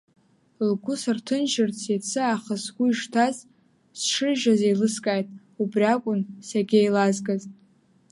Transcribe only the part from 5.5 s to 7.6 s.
убри акәын сагьеилазгаз.